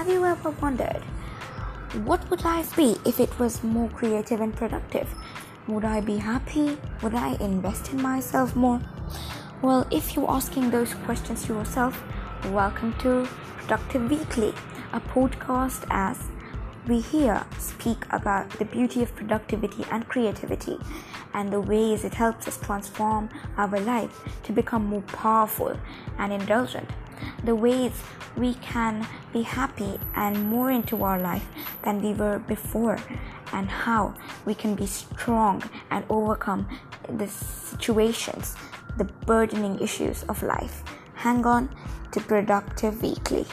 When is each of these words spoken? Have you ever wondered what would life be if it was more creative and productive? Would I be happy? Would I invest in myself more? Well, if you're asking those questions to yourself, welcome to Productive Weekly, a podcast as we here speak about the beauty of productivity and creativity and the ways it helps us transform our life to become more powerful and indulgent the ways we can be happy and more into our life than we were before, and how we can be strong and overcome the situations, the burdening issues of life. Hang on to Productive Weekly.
Have 0.00 0.08
you 0.08 0.24
ever 0.24 0.48
wondered 0.62 1.02
what 2.06 2.30
would 2.30 2.42
life 2.42 2.74
be 2.74 2.96
if 3.04 3.20
it 3.20 3.38
was 3.38 3.62
more 3.62 3.90
creative 3.90 4.40
and 4.40 4.56
productive? 4.56 5.14
Would 5.68 5.84
I 5.84 6.00
be 6.00 6.16
happy? 6.16 6.78
Would 7.02 7.14
I 7.14 7.34
invest 7.34 7.92
in 7.92 8.00
myself 8.00 8.56
more? 8.56 8.80
Well, 9.60 9.86
if 9.90 10.16
you're 10.16 10.30
asking 10.30 10.70
those 10.70 10.94
questions 11.04 11.44
to 11.44 11.52
yourself, 11.52 12.02
welcome 12.46 12.94
to 13.00 13.28
Productive 13.58 14.10
Weekly, 14.10 14.54
a 14.94 15.00
podcast 15.00 15.84
as 15.90 16.28
we 16.88 17.00
here 17.00 17.44
speak 17.58 18.06
about 18.08 18.48
the 18.52 18.64
beauty 18.64 19.02
of 19.02 19.14
productivity 19.14 19.84
and 19.90 20.08
creativity 20.08 20.78
and 21.34 21.52
the 21.52 21.60
ways 21.60 22.04
it 22.04 22.14
helps 22.14 22.48
us 22.48 22.56
transform 22.56 23.28
our 23.58 23.78
life 23.80 24.18
to 24.44 24.52
become 24.52 24.86
more 24.86 25.02
powerful 25.02 25.78
and 26.16 26.32
indulgent 26.32 26.88
the 27.44 27.54
ways 27.54 27.92
we 28.36 28.54
can 28.54 29.06
be 29.32 29.42
happy 29.42 29.98
and 30.14 30.44
more 30.44 30.70
into 30.70 31.02
our 31.02 31.18
life 31.18 31.46
than 31.82 32.02
we 32.02 32.12
were 32.12 32.38
before, 32.38 32.98
and 33.52 33.68
how 33.68 34.14
we 34.44 34.54
can 34.54 34.74
be 34.74 34.86
strong 34.86 35.62
and 35.90 36.04
overcome 36.08 36.68
the 37.08 37.26
situations, 37.26 38.56
the 38.98 39.04
burdening 39.26 39.78
issues 39.80 40.22
of 40.24 40.42
life. 40.42 40.82
Hang 41.14 41.44
on 41.44 41.68
to 42.12 42.20
Productive 42.20 43.02
Weekly. 43.02 43.46